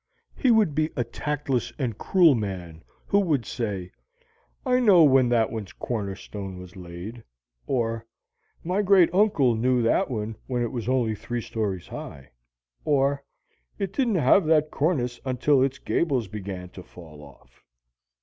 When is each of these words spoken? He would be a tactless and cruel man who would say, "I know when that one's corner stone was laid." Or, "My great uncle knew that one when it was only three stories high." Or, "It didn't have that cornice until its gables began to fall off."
He 0.35 0.49
would 0.49 0.73
be 0.73 0.89
a 0.97 1.03
tactless 1.03 1.71
and 1.77 1.95
cruel 1.95 2.33
man 2.33 2.83
who 3.05 3.19
would 3.19 3.45
say, 3.45 3.91
"I 4.65 4.79
know 4.79 5.03
when 5.03 5.29
that 5.29 5.51
one's 5.51 5.73
corner 5.73 6.15
stone 6.15 6.57
was 6.57 6.75
laid." 6.75 7.23
Or, 7.67 8.07
"My 8.63 8.81
great 8.81 9.13
uncle 9.13 9.53
knew 9.53 9.83
that 9.83 10.09
one 10.09 10.37
when 10.47 10.63
it 10.63 10.71
was 10.71 10.89
only 10.89 11.13
three 11.13 11.39
stories 11.41 11.85
high." 11.85 12.31
Or, 12.83 13.23
"It 13.77 13.93
didn't 13.93 14.15
have 14.15 14.47
that 14.47 14.71
cornice 14.71 15.19
until 15.23 15.61
its 15.61 15.77
gables 15.77 16.27
began 16.27 16.69
to 16.69 16.81
fall 16.81 17.21
off." 17.21 17.61